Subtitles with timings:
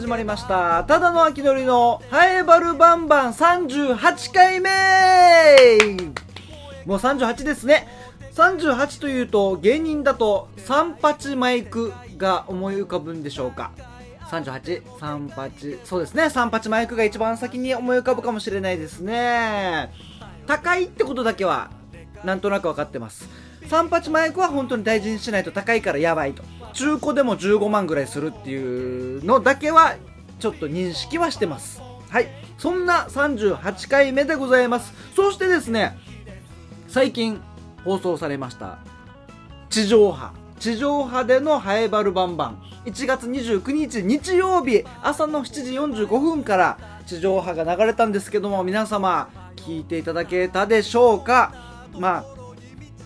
[0.00, 0.82] 始まりました。
[0.84, 4.70] ただの秋のりのハエバルバンバン38回目
[6.86, 7.86] もう38ですね。
[8.32, 13.72] 38というと芸人だと三八マイクが思い浮かぶんでしょうか。
[14.30, 19.92] 38、38、そうですね、38マイクが一番先に思い浮かぶかもしれないですね。
[20.46, 21.70] 高いってことだけは、
[22.24, 23.28] なんとなく分かってます。
[23.70, 26.42] 38マイクは本当に大事にしないと高いからやばいと。
[26.72, 29.94] 中古でも15万ぐらいするっていうのだけは、
[30.40, 31.80] ちょっと認識はしてます。
[32.08, 32.28] はい。
[32.58, 34.92] そんな38回目でございます。
[35.14, 35.96] そしてですね、
[36.88, 37.40] 最近
[37.84, 38.78] 放送されました、
[39.68, 40.32] 地上波。
[40.58, 42.62] 地上波でのハエバルバンバン。
[42.86, 51.52] 1月29日日曜日朝の7時45分から地上波が流れたんですけども皆様聞いていただけたでしょうか？
[51.98, 52.39] まあ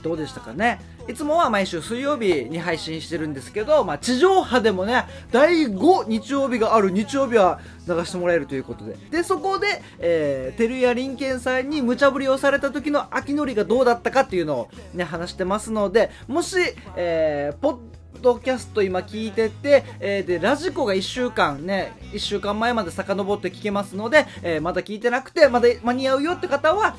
[0.05, 8.97] どうでしたかねいつもは毎週水曜日に配信してるんですけど、まあ、地上波でもね、第5日曜日がある日曜日は流してもらえるということで。
[9.11, 16.57] で、そこで、えー、てるやりんけんさんに無茶ぶりをされた時の秋のりがどうだったかっていうのをね、話してますので、もし、
[16.97, 17.79] えー、ポッ
[18.23, 26.97] ドキャスト今聞いてて、えー、で、ラジコが1週間ね、1週間前まで遡って聞けますので、えー、まだ聞いてなくて、まだ間に合うよって方は、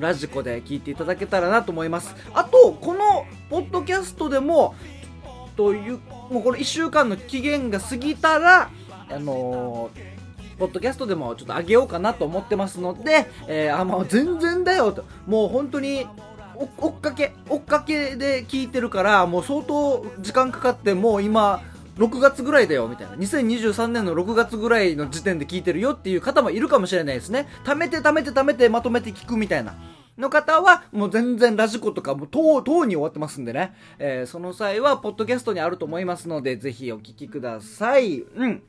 [0.00, 2.14] ラジコで聞いていただけたらなと思います。
[2.34, 4.74] あと、このポッドキャストでも、
[5.56, 5.98] という、
[6.30, 8.70] もうこれ1週間の期限が過ぎたら、
[9.08, 15.04] あのー、ポッドキャストでもちょっと上げようかなと思ってますので、えー、あ、もう全然だよと。
[15.26, 16.06] もう本当に、
[16.78, 21.62] 追っかけ追っかけで聞いてるからもう相当時間かかってもう今
[21.96, 29.74] 6月ぐらいだよみたいな2023年の6月ぐらいの時点で聞いてるよっていう方もいるかもしれないですね貯めて貯めて貯めてまとめて聞くみたいな
[30.18, 33.74] の方は、もう全然ラジコとかもう、とう、とうに終わってますんでね。
[33.98, 38.20] えー、その際は、ポッドキャストにあると思いますので、ぜひお聞きください。
[38.20, 38.62] うん。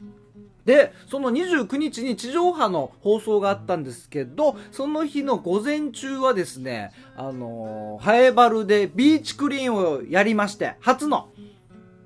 [0.65, 11.29] で、その29日に地上波の放送があったんですけど、その日の午前中はですね、あのー、ハエバルでビーチクリーンをやりまして、初の、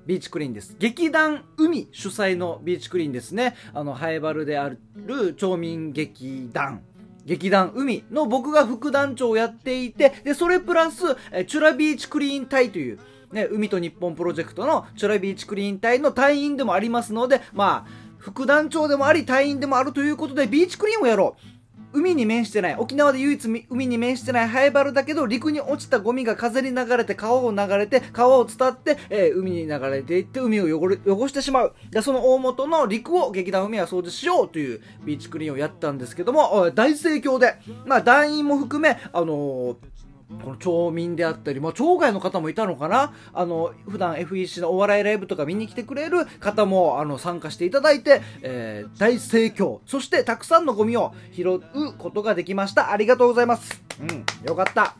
[0.06, 0.76] ビーチクリーンです。
[0.78, 3.54] 劇団海主催のビーチクリーンですね。
[3.72, 6.82] あの、ハエバルである町民劇団。
[7.24, 12.98] 劇団海の僕が副団長をやっていて、で、それプラス、えチュラビーチクリーン隊という、
[13.32, 21.61] ね、海と日本プロジェクトのチュラビーチクリーン隊の隊員でもありますので、まあ、副団長でもあり隊員でもあるということでビーチクリーンをやろう
[21.92, 22.76] 海に面してない。
[22.76, 24.48] 沖縄で唯一海に面してない。
[24.48, 31.74] ハエバルだけど陸に落ちたゴミが風に流れて川を流れて川を伝って、えー、海に流れていって海を汚れ汚してしまう。
[31.90, 37.56] でその大元の陸を劇団海は掃除しようというビーチクリーンをやったんですけども大盛況で。
[37.86, 39.76] まあ団員も含めあのー
[40.42, 43.12] この町民であったり、まあ、町外の方もいたのかな？
[43.32, 49.80] あの、普段 FEC のお笑いライブとか見に来てくれる方も、あの、参加していただいて、えー、大盛況。
[49.86, 51.60] そして、たくさんのゴミを拾う
[51.96, 52.90] ことができました。
[52.90, 53.82] ありがとうございます。
[54.00, 54.96] うん、よかった。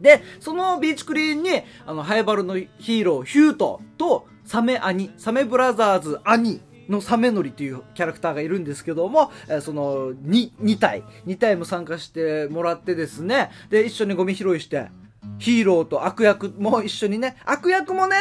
[0.00, 1.50] で、そのビーチクリーンに、
[1.86, 14.88] あの、ハイバルのヒーロー、ヒュートと、サメ兄、サメブラザーズ兄、のサメノリというキャラクターがいるんですけども、え、その 2, 2体、2体も参加してもらってですね、で、一緒にゴミ拾いして、
[15.38, 18.16] ヒーローと悪役も一緒にね、悪役もね、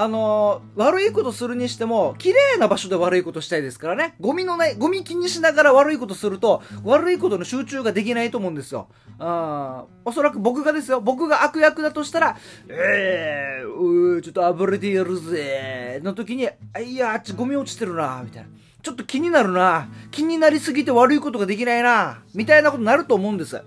[0.00, 4.14] あのー、悪いことするにしても、綺麗な場所で悪いことしたいですからね。
[4.20, 8.86] ゴミのない、ゴミ気にしながら悪いことすると、悪いことの集中ができないと思うんですよ。
[9.18, 11.00] あおそらく僕がですよ。
[11.00, 12.36] 僕が悪役だとしたら、
[12.68, 18.48] えー、ちょっと暴れてやるぜ、の時に、あいや、あっちゴミ落ちてるな、みたいな。
[18.80, 19.88] ちょっと気になるな。
[20.12, 22.22] 気になりすぎて悪いことができないな。
[22.36, 23.60] みたいなことになると思うんです。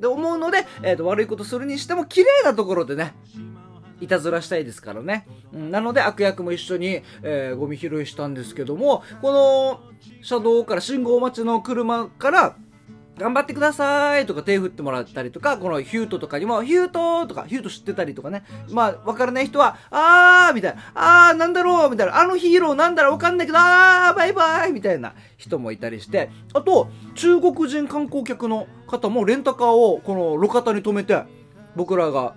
[0.00, 3.14] で、思うので、えっ、ー、と、悪いことするにしても、綺麗なところでね、
[4.00, 5.26] いたずらしたいですからね。
[5.52, 9.80] うん、なので悪役も一緒に、えー、ゴミ拾いしたんですけども、この
[10.22, 12.56] 車道から信号待ちの車から
[13.18, 18.44] 頑張ってくださいとか手振ってもらったりとか、このヒュートとかにも、ヒュートとか、ヒュート知ってたりとかね。
[18.70, 31.22] まあ、わからない人は、あーみたいな、あーなんだろうみたいな、あのヒーローなんだろうわかんないけど、あーバイバイみたいな人もいたりして、あと、中国人観光客の方もレンタカーをこの路肩に止めて、
[31.74, 32.34] 僕らが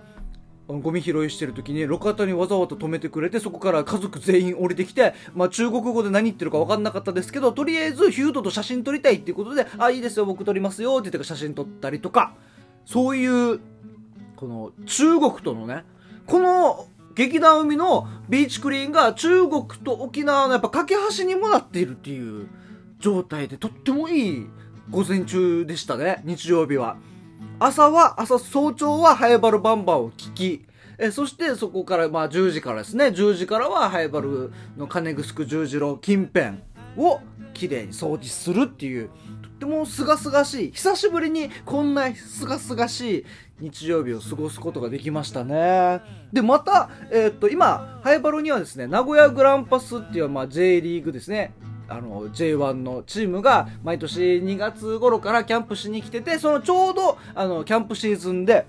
[0.78, 12.34] ゴミ拾いしてる時に路肩にわざわざ止めてくれてそこから家族全員降りてきて、まあ、中国語で何言ってるか分かんなかったですけどとりあえずヒュートと写真撮りたいっていうことで「あいいですよ僕撮りますよ」って言って写真撮ったりとか
[12.86, 13.60] そういう
[14.36, 15.84] この中国とのね
[16.26, 22.48] この劇団海のビーチクリーンが中国と沖縄のやっぱ架け橋にもなっているっていう
[23.00, 24.46] 状態でとってもいい
[24.90, 26.96] 午前中でしたね日曜日は。
[27.60, 30.66] 朝は、朝早朝はハエバルバンバンを聞き、
[30.98, 36.58] えそしてそこからまあ10時からですね、10時からはハエバルの金城十字路近辺
[36.96, 39.10] を聞綺麗に掃除するっていう
[39.42, 43.24] とってもすがすがしい久しぶりにこんなすがすがしい
[43.60, 46.00] 日曜日を過ごすことができましたね。
[46.32, 51.52] でまた、えー、っと今ハイバルにはですね名古屋グランパスっていう、まあ、J リーグですね。
[51.90, 58.66] あの J1 のチームが毎年2月頃からキャンプしに来ててそのちょうどあのキャンプシーズンで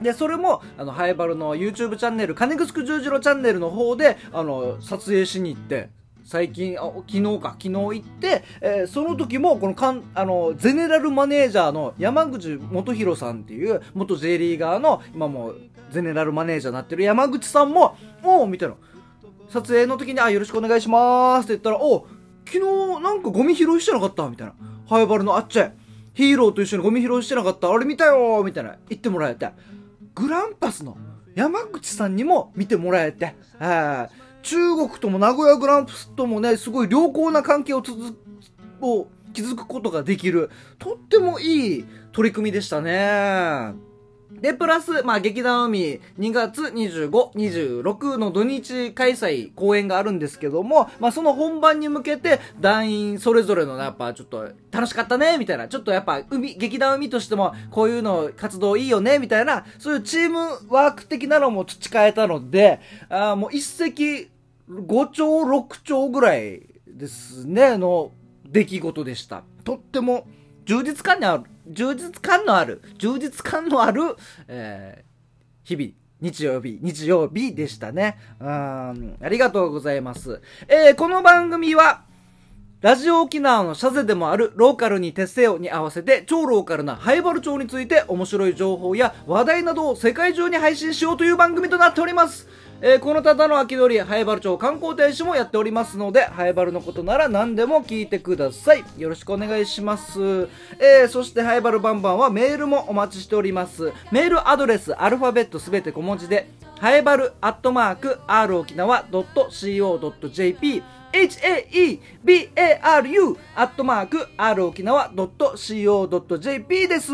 [0.00, 5.88] で、それも、あの、ハイバルの YouTube チャンネル、金城十字路チャンネルの方で、あの、撮影しに行って、
[6.24, 15.60] 最近、あ昨日か、昨日行って、えー、その時も、このかん、あの、ゼネラルマネージャーの山口元弘さんっていう、元 J リーガーの、今もう、
[15.90, 18.74] ゼネラルマネージャーになってる山口さんも、おうみたいな。
[19.50, 22.06] 撮影の時に、あ、よろしくお願いしますって言ったら、お
[22.46, 22.58] 昨
[22.96, 24.54] 日なんかゴミ拾いしてなかったみたいな。
[24.88, 25.74] ハイバルのあっちゃい
[26.12, 28.76] ヒーローと一緒にゴミ拾いしてなかったあれ見たよみたいな。
[28.88, 29.50] 言ってもらえて。
[30.14, 30.96] グランパスの
[31.34, 33.34] 山口さんにも見てもらえて、
[34.42, 38.16] 中国とも名古屋グランパスともね、すごい良好な関係を続
[38.80, 43.74] を築くことができる、とってもいい取り組みでしたね。
[44.40, 60.38] で、プラス、まあ、劇団海、2月25、26の土日開催、公演があるんですけども、まあ、その本番に向けて、団員それぞれの、やっぱ、ちょっと、楽しかったね、みたいな、ちょっとやっぱ、海、劇団海としても、こういうの、活動いいよね、みたいな、そういうチーム
[60.68, 64.30] ワーク的なのも培えたので、あもう一石、
[64.68, 68.12] 5兆、6兆ぐらいですね、の
[68.46, 69.42] 出来事でした。
[69.64, 70.26] とっても、
[70.64, 74.16] 充実感にある、充実感のある、充実感のある、
[74.48, 78.18] えー、日々、日曜日、日曜日でしたね。
[78.40, 78.46] うん、
[79.20, 80.40] ありがとうございます。
[80.68, 82.04] えー、この番組は、
[82.84, 92.46] ラジオ沖縄のシャゼでもあるローカルに徹せよに合わせて超ローカルなハイバル町について面白い情報や話題などを世界中に配信しようという番組となっております。
[92.86, 98.84] えー、この方の秋鳥、ハイバル町観光大使もやっておりますので、ハイバルのことなら何でも聞いてください。
[98.98, 100.50] よろしくお願いします。
[100.78, 103.90] えー、そしてハイバルバンバンはメールもお待ちしております。
[104.12, 106.46] メールアドレス、アルファベットすべて小文字で、
[106.78, 110.82] ハイバルアットマーク、r 沖縄 .co.jp
[111.14, 117.12] haebaru アットマーク r 沖縄 .co.jp です。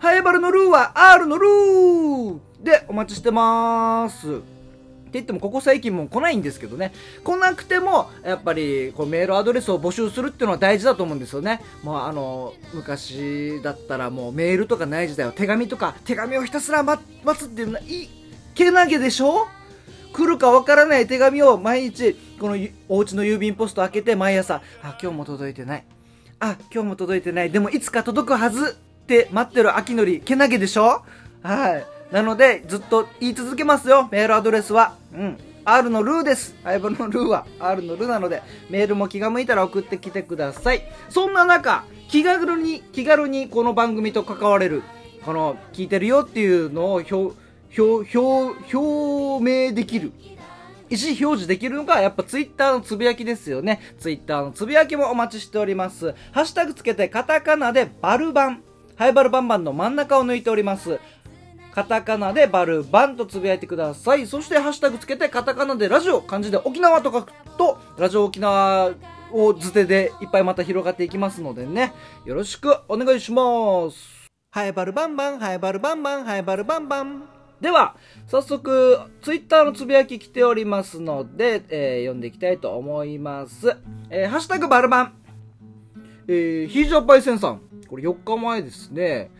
[0.00, 4.55] ハイバルのルーは R のルーでお待ちしてます。
[5.20, 6.92] って言ってもここ最近も来ないんですけどね。
[7.24, 11.60] 来なくてもやっぱりこうメールアドレスを募集するっていうのは大事だと思うんですよね。
[11.82, 17.02] もうあの昔だったらもうメールとかない時代は手紙とか手紙をひたすら待
[17.36, 18.08] つっていうのはい
[18.54, 19.46] けなげでしょ？
[20.12, 22.56] 来るかわからない手紙を毎日この
[22.88, 25.84] お家の郵便ポスト開けて毎朝あ今日も届いてない。
[26.40, 27.50] あ今日も届いてない。
[27.50, 31.02] でもいつか届くはずって待ってる秋のりけなげでしょ？
[31.42, 31.95] はい。
[32.10, 34.08] なので、ずっと言い続けますよ。
[34.10, 34.94] メールアドレスは。
[35.12, 35.38] うん。
[35.64, 36.54] R のルーです。
[36.62, 40.82] 相棒のルーは R のルーなので、メールも気が向いたら送ってきてください。
[41.08, 44.84] そんな中、気軽に、気軽にこの番組と関われる、
[45.24, 47.14] この、聞いてるよっていうのを表、
[47.76, 50.12] 表、表、表明できる。
[50.88, 53.80] 意思表示できるのが、やっぱツイッターのつぶやきですよね。
[53.98, 56.14] ツイッターのつぶやきもお待ちしております。
[56.30, 58.62] ハッシュタグつけてカタカナでバルバン。
[58.94, 61.00] ハイバルバンバンの真ん中を抜いております。
[61.76, 64.26] カタカナでバルバンとつぶやいてください。
[64.26, 68.94] そしてハッシュタグつけてカタカナでラジオ、漢字で沖縄と書くと、ラジオ沖縄
[69.30, 71.92] を図手でいっぱいまた広がっていきますのでね、
[72.24, 74.26] よろしくお願いします。
[74.52, 77.28] ハイバルバンバン、ハイバルバンバン、ハイバルバンバン。
[77.60, 77.94] では、
[78.26, 83.76] 早速、ツイッターのつぶやき来ておりますので、えー、読んでいきたいと思います。
[84.08, 85.12] えー、ハッシュタグバルバン。
[86.26, 87.60] えー、ヒージャーパイセンさん。
[87.86, 89.30] これ4日前ですね。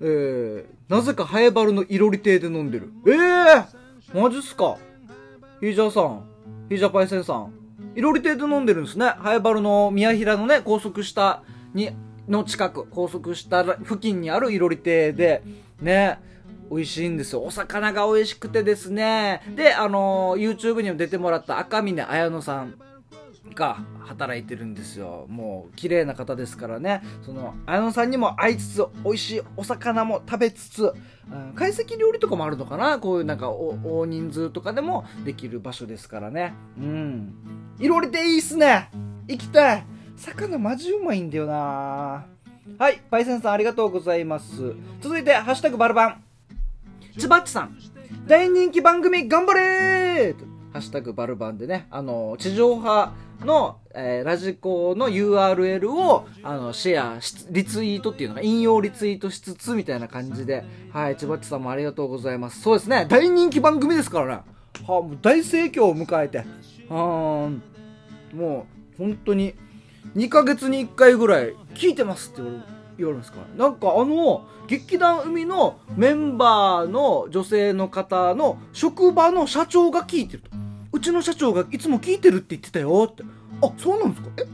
[0.00, 2.92] えー、なぜかハエバルのいろり亭で飲んでる。
[3.06, 4.76] ええー、マジっすか
[5.60, 6.24] ヒージャーさん、
[6.68, 7.52] ヒージャーパイセンさん。
[7.94, 9.06] いろり亭で飲んでるんですね。
[9.06, 11.42] ハエバルの宮平のね、高速下
[11.74, 11.90] に、
[12.28, 15.42] の近く、高速下付近にあるいろり亭で、
[15.80, 16.18] ね、
[16.70, 17.42] 美味しいんですよ。
[17.42, 19.42] お魚が美味しくてですね。
[19.54, 22.74] で、あのー、YouTube にも出てもらった赤峰綾乃さん
[23.54, 25.26] が働いてるんですよ。
[25.28, 27.02] もう綺麗な方ですからね。
[27.22, 30.92] その綾野さんにも会いつつ美味しいお魚も食べつつ、
[31.30, 32.98] うん、懐石料理とかもあるのかな？
[32.98, 36.54] こういうなんか大人数とかでもできる場所ですからね。
[36.78, 37.34] うん。
[37.78, 38.90] いろりでいいっすね。
[39.28, 39.86] 行きたい。
[40.16, 42.26] 魚マジうまいんだよな。
[42.78, 44.74] はいパイセンさんありがとうございます。
[45.00, 46.24] 続いて「ハッシュタグバルバン」
[47.18, 47.76] ちばっちさん。
[48.26, 50.36] 大人気番組頑張れー
[50.72, 62.60] ハッシュタグバルバンでね、あの、地上波の、えー、ラジコの URL を、あの、シェアし、リツイートっていうのが、引用リツイートしつつ、みたいな感じで、はい、千葉っちさんもありがとうございます。
[62.60, 64.32] そうですね、大人気番組ですからね。
[64.86, 67.60] はあ、もう大盛況を迎えて、はー
[68.34, 69.54] もう、本当に、
[70.16, 80.63] 2ヶ月に1回ぐらい聞いてますって言われ言われますかなんかあの劇団海のメンバーの女性の方の職場の社長が聞いてると。
[81.04, 83.08] ちの社長がいつも聞いてるって言ってたよ。
[83.10, 83.22] って
[83.62, 84.30] あそうなんですか？
[84.38, 84.46] え？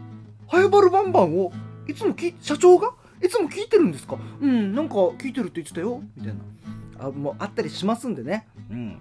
[0.49, 1.53] ハイバルバンバンを
[1.87, 2.93] いつもき社長が？
[3.23, 4.19] いつも聞いてるんですか？
[4.41, 6.03] うんなんか聞いてるって言ってたよ。
[6.17, 7.07] みたいな。
[7.07, 8.47] あもうあったりしますんでね。
[8.71, 9.01] うん。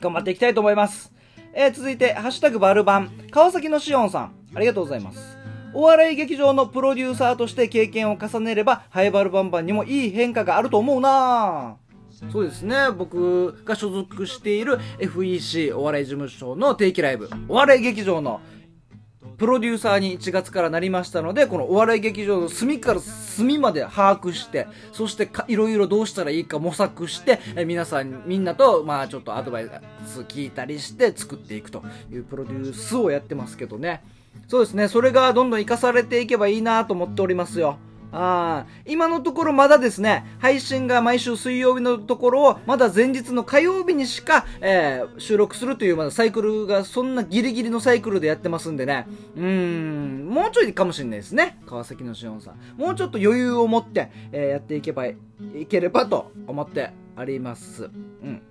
[0.00, 1.12] 頑張っていきたいと思います。
[1.54, 5.38] えー、続いて、ハッシュタグバルバン、川崎のしおんさん、ありがとうございます。
[5.72, 11.76] お笑い劇場のプロデューサーとして経験を重ねれば、ハイバルバンバンにもいい変化があると思うな
[12.30, 18.40] そうですね、僕が所属している FEC お笑い事務所の定期ライブ、お笑い劇場の
[19.36, 29.70] プロデューサーに1月からなりましたので、このお笑い劇場の隅から隅まで把握して、そしていろいろどうしたらいいか模索して、え皆さん、みんなと、まあちょっとアドバイ
[30.06, 34.02] ス聞いたりして作っていくというプロデュースをやってますけどね。
[34.48, 37.78] そうですね、それがどんどん活かされていけばいいなと思っておりますよ。
[38.16, 49.06] あ今のところまだですね、配信が毎週水曜日のところを、まだ前日の火曜日にしか、えー、収録するという、まだサイクルが、そんなギリギリのサイクルでやってますんでね、
[49.36, 52.80] うーん、もうちょいかもしれないですね、川崎のしおんさん。
[52.80, 55.16] もうちょっと余裕を持って、えー、やっていけばい
[55.68, 57.84] ければと思ってあります。
[57.84, 58.42] うん。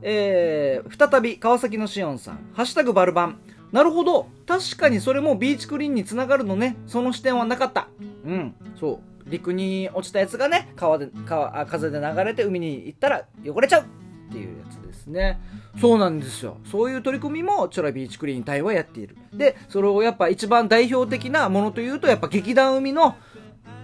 [0.00, 3.38] えー、再び川崎のしおんさん、ハッシュタグバルバン。
[3.72, 4.28] なるほど。
[4.46, 6.76] 確かにそれもビーチクリーンにつながるのね。
[6.86, 7.88] その視点はなかった。
[8.24, 8.54] うん。
[8.78, 9.30] そう。
[9.30, 13.84] 陸に落ちたやつがね、川で、川、風で流れて海に行ったら汚れちゃうっ
[14.30, 15.40] ていうやつですね。
[15.80, 16.58] そうなんですよ。
[16.70, 19.16] そういう取り組みも、チョラビーチクリーン隊はやっている。
[19.32, 23.14] で、それをやっぱ一番代表的なものというと、やっぱ劇団海の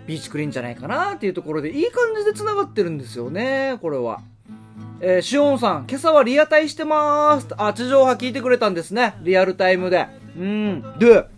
[0.06, 4.20] ビーチクリーンじゃないかなっていうところで、いい感じで繋がってるんですよね、これは。
[5.00, 7.46] えー、しおんさん、今朝はリアタイしてまーす。
[7.56, 9.14] あ、地上波聞いてくれたんですね。
[9.22, 10.08] リアルタイムで。
[10.36, 10.82] うん。
[10.98, 11.28] で、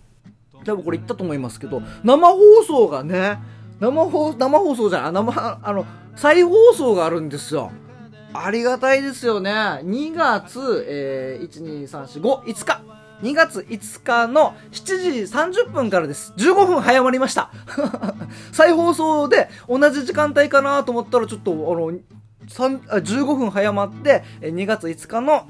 [0.64, 3.38] 多分これ言ったと思いますけど、生放送がね、
[3.78, 5.84] 生放、生放送じゃない、生、あの、
[6.16, 7.70] 再放送があるんですよ。
[8.32, 9.50] ありがたいですよね。
[9.50, 12.80] 2月、えー、1、2、3、4、5、5日。
[13.22, 16.32] 2月5日の7時30分からです。
[16.38, 17.50] 15分早まりました。
[18.52, 21.92] 再放送で同じ時間帯かなと思ったらちょっと、あの、
[22.50, 25.48] 15分早まって2月5日の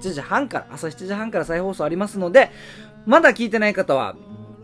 [0.00, 2.50] 7時半から朝7時半から再放送ありますので
[3.06, 4.16] まだ聞いてない方は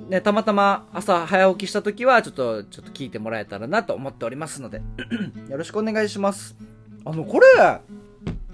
[0.08, 4.80] ね、たまたま朝早起きした時はちょっとちょっと聞いてもらえたらなと思っておりますので
[5.50, 6.56] よろしくお願いします。
[7.04, 7.46] あのこれ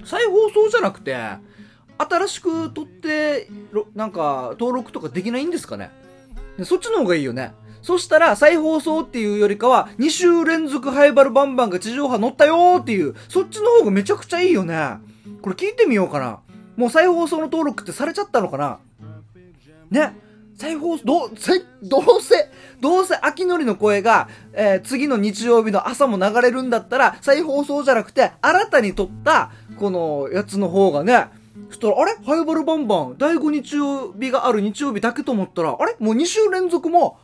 [0.05, 1.17] 再放送じゃなくて
[1.97, 3.49] 新しく撮って
[3.95, 5.91] なんか登録とかできないんですかね
[6.65, 7.55] そっちの方がいいよね。
[7.85, 14.97] そしたら再放送っていうよりかは、2週連続ハイバルバンバンが地上波乗ったよーっていう、そっちの方がめちゃくちゃいいよね。
[15.43, 16.41] これ聞いてみようかな。
[16.77, 18.79] もう再放送の登録ってされちゃったのかな
[19.91, 20.17] ね。
[20.57, 22.49] 再放送、ど、せ、どうせ、
[22.81, 31.27] どうせ秋のりの声が、えー、次の日曜日の朝も流れるんだったら、再放送じゃなくて、新たに撮った、このやつの方がね、
[31.69, 32.17] そしたら、あれ？
[32.25, 35.97] ハイバルバンバン、第5日曜日がある日曜日だけと思ったら、あれ？
[35.99, 37.19] もう2週連続も、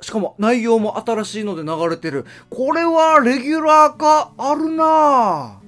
[0.00, 2.26] しかも内容も新しいので流れてる。
[2.50, 5.60] これはレギュラー化あるなぁっ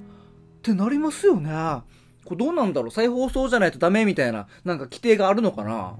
[0.61, 1.49] てなりますよね。
[2.25, 5.95] これどうなんだろう再放送じゃないとダメみたいな、なんか規定があるのかな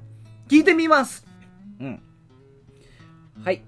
[0.47, 1.25] 聞いてみます
[1.79, 2.01] うん。
[3.43, 3.63] はい。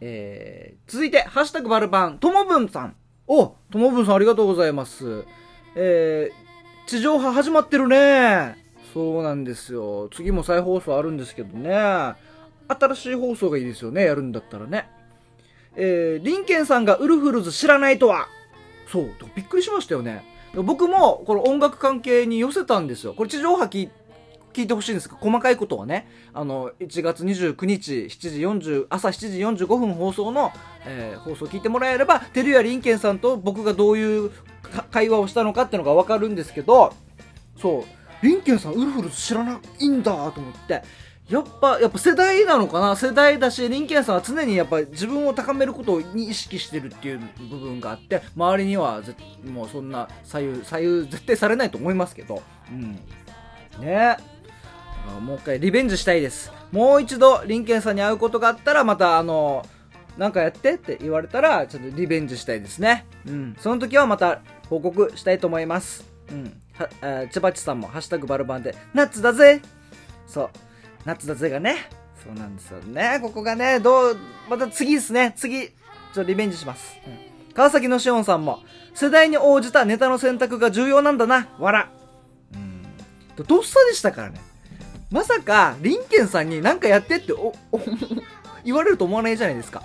[0.00, 2.94] えー、続いて、ハッシュタグバルバン、ともぶんさん。
[3.26, 5.24] おともぶんさんありがとうございます。
[5.74, 8.62] えー、地上波始まってるね。
[8.92, 10.08] そうなんですよ。
[10.12, 12.14] 次も再放送あるんですけどね。
[12.68, 14.88] 新しい放送がいいですよね、やるんだったらね。
[15.76, 18.28] えー、リンケンさんがウルフルズ知らないとは
[18.86, 20.24] そう、びっくりしましたよね。
[20.54, 23.12] 僕もこの音楽関係に寄せたんですよ。
[23.14, 23.90] これ地上波聞
[24.62, 30.52] いてほしいんですが、細かいことはね、あの、1月29日7時40、朝7時45分放送の、
[30.86, 34.30] えー、放送聞いてもらえれば、テルヤリンケンさんと僕がどういう
[34.92, 36.94] 会話をしたのかっていうのがわかるんですけど、
[37.60, 37.84] そう、
[38.24, 40.82] リンケンさんウルフルズ知らないんだと思って、
[41.28, 42.96] やっぱ、やっぱ世代なのかな？
[42.96, 49.00] 世代だし、リンケンさんは常にやっぱ自分を高めることに意識してるっていう部分があって、周りには
[49.44, 52.92] もうそんな左右、左右絶対されないと思いますけど、うん。
[52.92, 52.98] ね
[53.82, 54.16] え
[55.20, 56.52] もう一回リベンジしたいです。
[56.72, 59.64] もう一度、リンケンさんに会うことがあったら、またあの、
[60.18, 60.74] なんかやって？
[60.74, 63.06] って言われたら、ちょっとリベンジしたいですね。
[63.26, 63.56] うん。
[63.58, 66.04] その時はまた報告したいと思います。
[66.30, 66.60] うん。
[66.74, 69.62] は、えー、ちばちさんも、ハッシュタグバルバンで、ナッツだぜ
[70.26, 70.50] そう。
[71.04, 71.88] 夏だぜがね。
[72.22, 73.18] そうなんですよね。
[73.20, 74.16] ここがね、どう、
[74.48, 75.34] また次ですね。
[75.36, 75.72] 次、ちょ
[76.12, 76.96] っとリベンジします。
[77.06, 78.60] うん、川崎のしおんさんも、
[78.94, 81.48] 世代に応じたネタの選択が重要なんだな。
[81.58, 81.90] わら。
[82.54, 82.82] うん。
[83.44, 84.40] どっさでしたからね。
[85.10, 87.80] まさかリンケンさんに何かやってっておお
[88.64, 89.82] 言われると思わないじゃないですか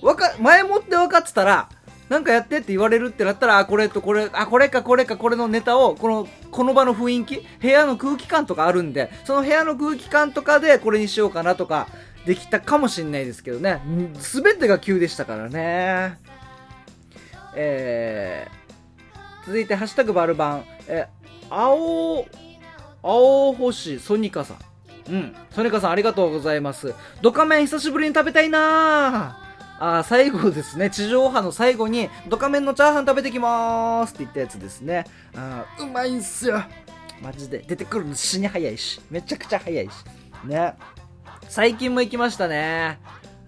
[0.00, 1.68] わか前もって分かってたら
[2.08, 11.88] なんかやってって言われるってなったら、あ、これとこれ、あ、これかこれかこれのネタを、この、この場の雰囲気、部屋の空気感とかあるんで、その部屋の空気感とかでこれにしようかなとか、
[12.26, 13.80] できたかもしんないですけどね。
[14.18, 16.18] すべてが急でしたからね。
[17.54, 20.64] えー、続いて、ハッシュタグバルバン。
[20.88, 21.06] え、
[21.50, 22.26] 青、
[23.02, 24.58] 青星ソニカさん。
[25.10, 25.36] うん。
[25.52, 26.94] ソニカさんありがとうございます。
[27.22, 29.47] ドカメン久しぶりに食べたいなぁ
[29.78, 35.04] あ最後ですね、地上波の最後に、ドカメンのチャーハン食べてきまーすって言ったやつですね。
[35.36, 36.62] あうまいんすよ。
[37.22, 37.64] マジで。
[37.66, 39.00] 出てくるの死に早いし。
[39.10, 39.90] めちゃくちゃ早いし。
[40.44, 40.74] ね。
[41.48, 42.98] 最近も行きましたね。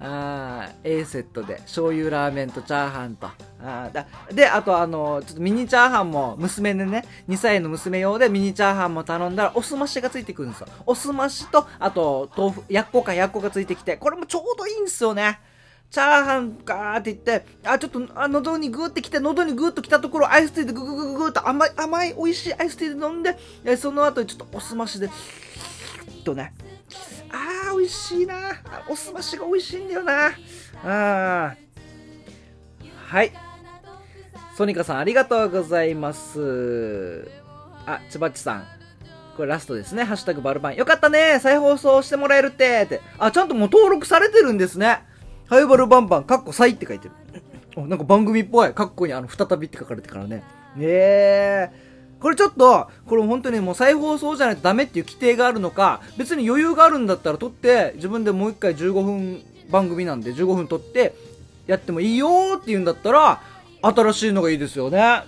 [0.03, 3.29] あ A セットで醤油ラーメンとチャーハンと
[3.63, 15.39] あだであとあのちょっとミニチャーハンも娘でね2歳の娘用でミニチャーハンも頼んだらおすましがついてくるんですよおすましとあと豆腐やっこかやっこがついてきてこれもちょうどいいんですよね
[15.91, 25.11] チャーハンかーって言って、あ、ちょっと、あ、喉にグーってきて、喉にグーっときたところ、アイスティーでグググググーと甘い、甘い、美味しいアイスティーで飲んで、えその後にちょっとおすましで、っ
[26.23, 26.55] とね、
[27.33, 28.35] あー、美味しいな
[28.89, 30.31] おすましが美味しいんだよな
[30.85, 31.57] あ
[33.07, 33.33] はい。
[34.57, 37.29] ソニカさん、ありがとうございます。
[37.87, 38.65] あ、ちばっちさん。
[39.37, 40.05] これラストですね。
[40.05, 40.77] ハッシュタグバルバン。
[40.77, 43.01] よかったね再放送してもらえるってって。
[43.19, 45.03] あ、ちゃんともう登録されてるんですね。
[45.51, 47.89] ハイバルバンバン、カッコサイって書いてる。
[47.89, 48.73] なんか番組っぽい。
[48.73, 50.45] カッコにあの、再びって書かれてからね。
[50.79, 52.23] ええー。
[52.23, 59.43] これちょっと、これ本当にもう再放送じゃないとダメっていう規定があるのか、別に余裕があるんだったら撮って、自分でもう一回15分
[59.73, 61.15] 番組なんで15分撮って、
[61.67, 63.43] やってもいいよって言うんだったら、
[63.83, 65.25] 新しいのがいいですよね。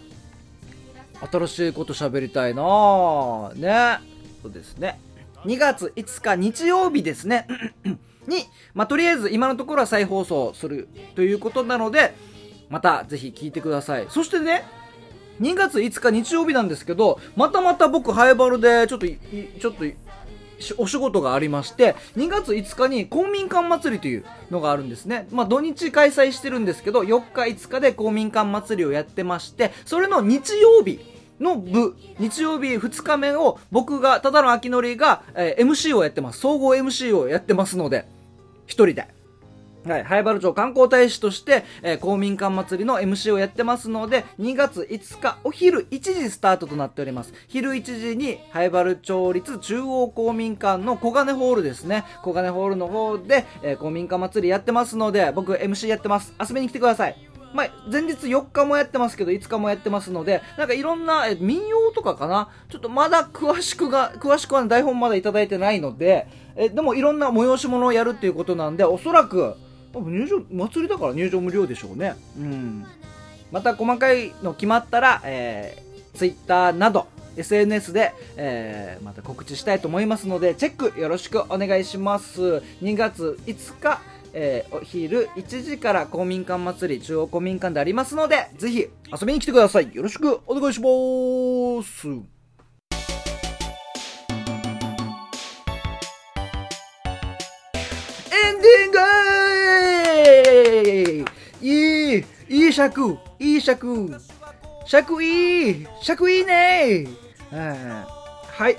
[1.32, 3.54] 新しいこと喋りたいなぁ。
[3.54, 3.98] ね。
[4.40, 5.00] そうですね。
[5.46, 7.48] 2月5日日曜日ですね。
[8.26, 12.14] に、まあ、とりあえず今のところは再放送するということなので、
[12.68, 14.06] またぜひ聞いてください。
[14.08, 14.64] そしてね、
[15.40, 19.84] 2月5日日曜日なんですけど、またまた僕、ハイバルでちょっと、ちょっと、
[20.78, 25.26] お仕事がありまして、2月5日に公民館祭りというのがあるんですね。
[25.32, 31.00] まあ土日開催してるんですけど、4日5日で公民館祭りをやってまして、それの日曜日、
[31.42, 36.40] の部、日曜日2日目を僕が、ただの秋のりが、えー、MC をやってます。
[36.40, 38.08] 総合 MC をやってますので、
[38.66, 39.08] 一人で。
[39.84, 47.34] はい、灰原町観光大使として、えー、公民館祭りの MC をやってますので、2月5日お昼1時スタートとなっております。
[47.48, 52.04] 昼1時に灰原町立中央公民館の小金ホールですね。
[52.22, 56.32] 小金ホールの方で、えー、公民館祭りやってますので、僕 MC やってます。
[56.38, 57.31] 遊びに来てください。
[57.54, 62.48] まあ、前日4日もやってますけど、5日もやってますので、なんかいろんな、え民謡とかかな？
[62.68, 69.54] ちょっとまだ詳しくが、詳しくは台本まだいただいてないので、えでもいろんな催し物をやるっていうことなんで、おそらく、
[69.92, 72.14] 多分入場、祭りだから入場無料でしょうね。
[72.38, 72.84] うん。
[73.50, 82.62] また細かいの決まったら、えー、Twitter など、SNS で、えー、また告知したいと思いますので、チェックよろしくお願いします。
[82.82, 84.00] 2月5日、
[84.34, 89.94] えー、お昼1時から公民館祭り中央公民館でありますので、ぜひ遊びに来てください。
[89.94, 90.86] よろしくお願いしま
[91.82, 92.08] す。
[92.08, 92.10] エ
[98.52, 98.88] ンディ
[101.20, 104.10] ングいいいい尺いい尺
[104.86, 107.06] 尺いい尺いいね
[107.50, 108.76] はい。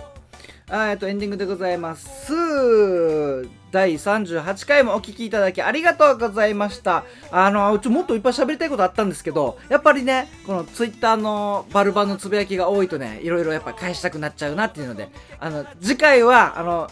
[0.71, 3.53] えっと、エンディングでございます。
[3.73, 7.05] 第38回もお聴きいただきありがとうございました。
[7.31, 15.09] あの、うち、もっといっぱい喋りたいことあったんですけど、やっぱりね、このツイッターのバルバのつぶやきが多いとね、いろいろやっぱ返したくなっちゃうなっていうので、
[15.39, 16.87] あの、次回は、あの、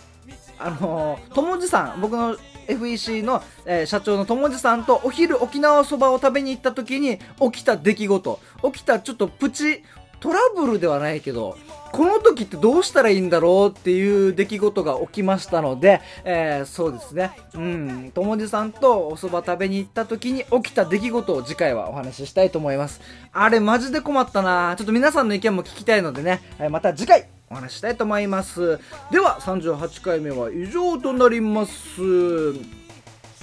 [0.57, 2.35] あの、ともじさん、僕の
[2.67, 9.83] FEC の、えー、社長のともじさんとお昼沖縄そばを食べに行った時に起きた出来事、起きたちょっとプチ
[10.21, 11.57] トラブルではないけど、
[11.91, 17.31] この時ってどうしたらいいんだろうっていう出来事が起きましたので、えー、そうですね。
[17.53, 23.01] うん、ともじさんとお蕎麦食べに行った時に起きた出来事を次回はお話ししたいと思います。
[23.33, 28.79] あれマジで困ったなちょっと皆さんの意見も聞きたいのでね、えまた次回お話ししたいと思います。
[29.11, 32.01] では、38回目は以上となります。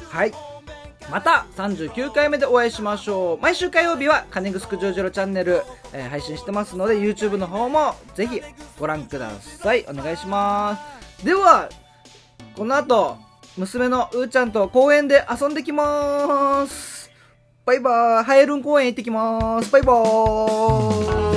[0.09, 0.58] はい。
[1.11, 3.38] また39回目でお会いしましょう。
[3.42, 8.42] 毎週火曜日は金城ジョージロチャンネル、えー、配信してますので YouTube の方もぜひ
[8.79, 9.87] ご覧ください。
[9.88, 10.79] お願いしま
[11.18, 11.25] す。
[11.25, 11.71] では
[12.55, 13.16] この後
[13.57, 17.11] 娘のうーちゃんと公園で遊んできます。
[17.64, 18.25] バイバーイ。
[18.25, 19.73] ハエルン公園行ってきます。
[19.73, 21.29] バイバーイ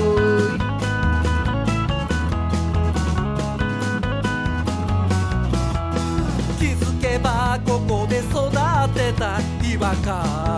[7.02, 8.52] けばここで育
[8.94, 9.40] てた
[9.82, 10.51] placar.